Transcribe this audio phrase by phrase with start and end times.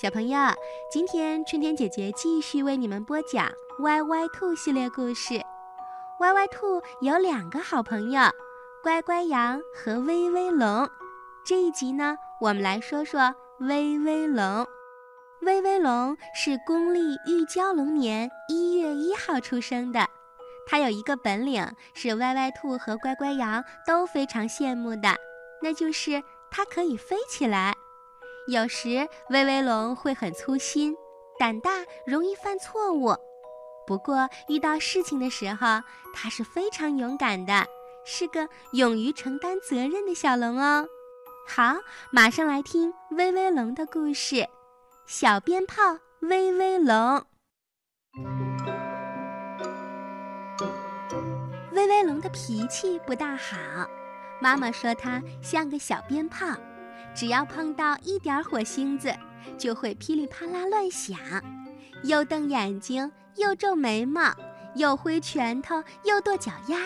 [0.00, 0.38] 小朋友，
[0.90, 3.46] 今天春天姐姐继续为你们播讲
[3.82, 5.42] 《歪歪兔》系列故事。
[6.20, 8.22] 歪歪兔有两个好朋友，
[8.82, 10.88] 乖乖羊和威威龙。
[11.44, 14.66] 这一集呢，我们来说说威威龙。
[15.42, 20.08] 威威龙是公历玉娇龙年一月一号出生的，
[20.66, 25.14] 它有一个本领是歪歪兔和乖乖羊都非常羡慕的，
[25.60, 27.74] 那就是它可以飞起来。
[28.48, 30.96] 有时威威龙会很粗心、
[31.38, 31.70] 胆大，
[32.06, 33.14] 容易犯错误。
[33.86, 35.82] 不过遇到事情的时候，
[36.14, 37.66] 它是非常勇敢的，
[38.04, 40.86] 是个勇于承担责任的小龙哦。
[41.46, 41.76] 好，
[42.12, 44.48] 马上来听威威龙的故事。
[45.06, 47.24] 小鞭炮威威龙，
[51.72, 53.56] 威威龙的脾气不大好，
[54.40, 56.46] 妈妈说它像个小鞭炮。
[57.14, 59.14] 只要碰到一点火星子，
[59.58, 61.18] 就会噼里啪啦乱响，
[62.04, 64.34] 又瞪眼睛，又皱眉毛，
[64.74, 66.78] 又挥拳头，又跺脚丫，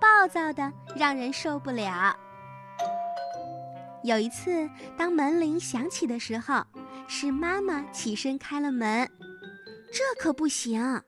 [0.00, 2.16] 暴躁的让人受不了。
[4.02, 6.62] 有一次，当门铃响起的时候，
[7.08, 9.10] 是妈妈起身开了门。
[9.90, 11.02] 这可不行，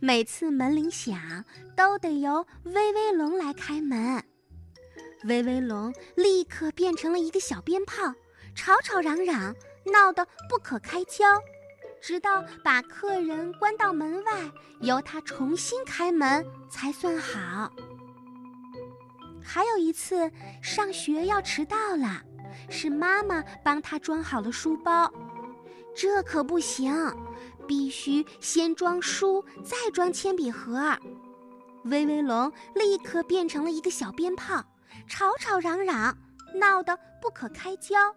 [0.00, 1.44] 每次门铃响
[1.76, 4.22] 都得由威威龙来开门。
[5.24, 8.12] 威威龙立刻变成了一个小鞭炮，
[8.54, 11.24] 吵吵嚷嚷，闹得不可开交，
[12.00, 14.50] 直到把客人关到门外，
[14.80, 17.72] 由他重新开门才算好。
[19.44, 22.22] 还有一次，上学要迟到了，
[22.68, 25.12] 是妈妈帮他装好了书包，
[25.94, 26.92] 这可不行，
[27.66, 30.96] 必须先装书，再装铅笔盒。
[31.84, 34.64] 威威龙立刻变成了一个小鞭炮。
[35.08, 36.16] 吵吵嚷嚷，
[36.54, 38.14] 闹得不可开交，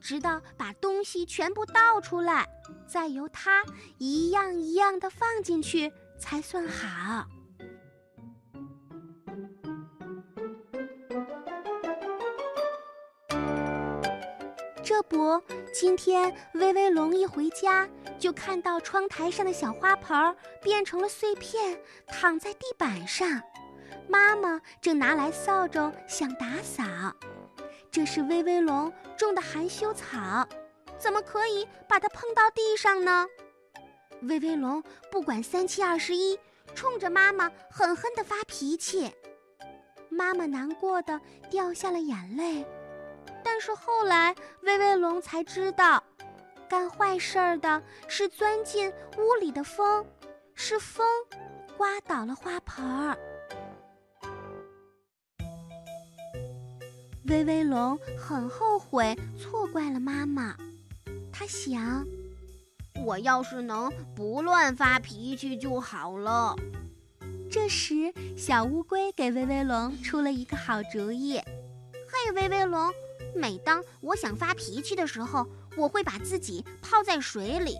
[0.00, 2.48] 直到把东西全部倒出来，
[2.86, 3.64] 再由他
[3.98, 7.26] 一样一样的放进去才算好。
[14.84, 15.40] 这不，
[15.72, 17.88] 今天威威龙一回家，
[18.18, 23.40] 就看到窗台上的小花盆变成了碎片，躺在地板上。
[24.08, 26.84] 妈妈正拿来扫帚想打扫，
[27.90, 30.46] 这是威威龙种的含羞草，
[30.98, 33.26] 怎么可以把它碰到地上呢？
[34.22, 36.38] 威威龙不管三七二十一，
[36.74, 39.12] 冲着妈妈狠狠地发脾气。
[40.08, 41.20] 妈妈难过的
[41.50, 42.64] 掉下了眼泪，
[43.42, 46.02] 但是后来威威龙才知道，
[46.68, 50.06] 干坏事儿的是钻进屋里的风，
[50.54, 51.04] 是风
[51.76, 53.18] 刮倒了花盆儿。
[57.26, 60.56] 威威龙很后悔错怪了妈妈，
[61.32, 62.04] 他想，
[63.04, 66.56] 我要是能不乱发脾气就好了。
[67.48, 71.38] 这时，小乌龟给威威龙出了一个好主意
[72.10, 72.92] ：“嘿，威威龙，
[73.36, 75.46] 每当我想发脾气的时候，
[75.76, 77.76] 我会把自己泡在水里，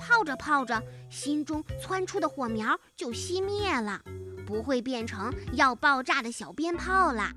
[0.00, 0.80] 泡着泡着，
[1.10, 4.00] 心中窜出的火苗就熄灭了，
[4.46, 7.34] 不会变成要爆炸的小鞭炮啦。”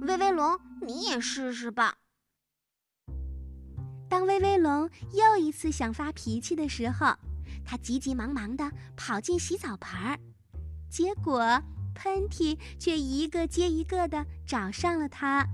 [0.00, 0.58] 威威龙。
[0.80, 1.96] 你也试试吧。
[4.08, 7.14] 当威威龙又一次想发脾气的时候，
[7.64, 10.18] 他急急忙忙地跑进洗澡盆儿，
[10.88, 11.40] 结果
[11.94, 15.46] 喷嚏却一个接一个地找上了他。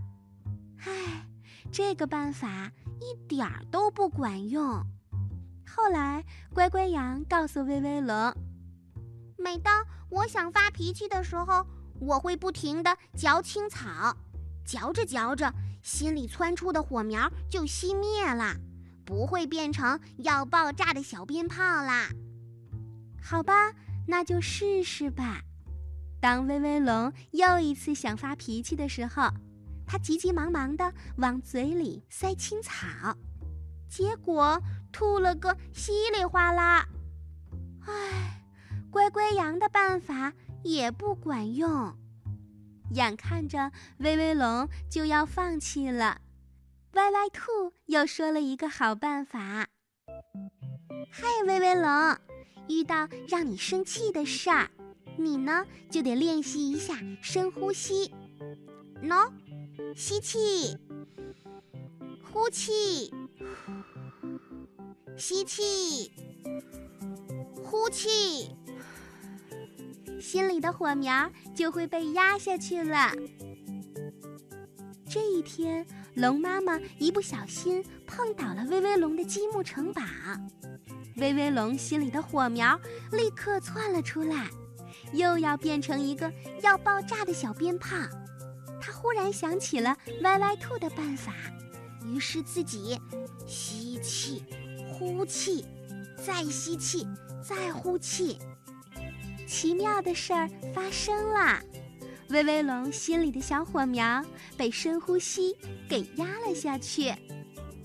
[0.84, 1.26] 唉，
[1.72, 4.84] 这个办法一点儿都不管用。
[5.66, 8.32] 后来，乖乖羊告诉威威龙，
[9.38, 11.66] 每当我想发脾气的时候，
[11.98, 14.16] 我会不停地嚼青草。
[14.64, 15.52] 嚼着嚼着，
[15.82, 18.56] 心里窜出的火苗就熄灭了，
[19.04, 22.08] 不会变成要爆炸的小鞭炮啦。
[23.22, 23.72] 好吧，
[24.06, 25.40] 那就试试吧。
[26.20, 29.28] 当威威龙又一次想发脾气的时候，
[29.86, 32.86] 他急急忙忙地往嘴里塞青草，
[33.88, 34.58] 结果
[34.90, 36.88] 吐了个稀里哗啦。
[37.86, 38.42] 唉，
[38.90, 40.32] 乖乖羊的办法
[40.62, 41.94] 也不管用。
[42.90, 46.20] 眼看着威威龙就要放弃了，
[46.92, 49.68] 歪歪兔又说了一个好办法。
[51.10, 52.16] 嗨，威威龙，
[52.68, 54.70] 遇到让你生气的事儿，
[55.16, 58.12] 你呢就得练习一下深呼吸。
[59.02, 59.30] 喏，
[59.94, 60.76] 吸气，
[62.22, 63.12] 呼气，
[65.16, 66.12] 吸气，
[67.62, 68.56] 呼气。
[70.24, 73.12] 心里的火苗就会被压下去了。
[75.06, 80.00] 这一天，龙妈妈一不小心碰倒了威威龙的积木城堡，
[81.18, 82.80] 威威龙心里的火苗
[83.12, 84.48] 立刻窜了出来，
[85.12, 86.32] 又要变成一个
[86.62, 87.94] 要爆炸的小鞭炮。
[88.80, 91.34] 他忽然想起了歪歪兔的办法，
[92.06, 92.98] 于是自己
[93.46, 94.42] 吸气、
[94.90, 95.66] 呼气，
[96.16, 97.06] 再吸气、
[97.46, 98.38] 再呼气。
[99.46, 101.60] 奇妙的事儿发生了。
[102.30, 104.24] 威威龙心里的小火苗
[104.56, 105.54] 被深呼吸
[105.88, 107.14] 给压了下去，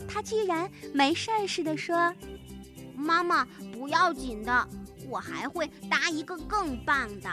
[0.08, 2.14] 他居然没事儿似的说
[2.96, 4.68] ：“妈妈，不要紧的，
[5.08, 7.30] 我还会搭一个更棒的。”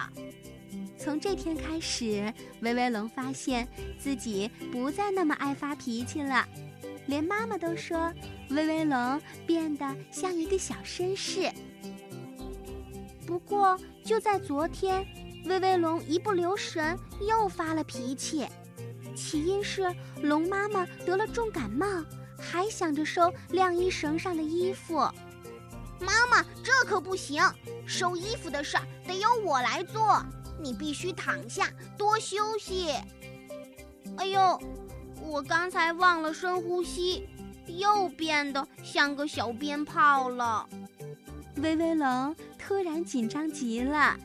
[0.99, 3.69] 从这天开始，威威龙发现
[3.99, 6.45] 自己不再那么爱发脾气了，
[7.07, 8.13] 连妈妈都说
[8.51, 11.51] 威威龙变得像一个小绅士。
[13.37, 15.07] 不过就在昨天。
[15.45, 18.47] 威威龙一不留神又发了脾气，
[19.15, 21.87] 起因是龙妈妈得了重感冒，
[22.39, 24.97] 还想着收晾衣绳上的衣服。
[26.01, 27.43] 妈妈，这可不行，
[27.87, 30.25] 收衣服的事儿得由我来做，
[30.59, 32.89] 你必须躺下多休息。
[34.17, 34.59] 哎呦，
[35.21, 37.29] 我刚才忘了深呼吸，
[37.67, 40.67] 又变得像个小鞭炮了。
[41.57, 44.17] 威威龙突然紧张极了。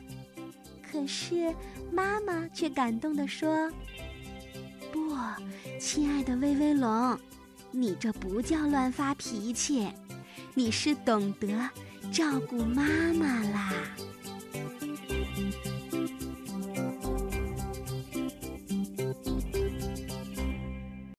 [0.90, 1.54] 可是，
[1.90, 3.70] 妈妈却感动地说
[4.92, 5.16] ：“不，
[5.80, 7.18] 亲爱的威威龙，
[7.70, 9.88] 你这不叫乱发脾气，
[10.54, 11.48] 你是懂得
[12.12, 12.84] 照顾妈
[13.14, 13.72] 妈啦。”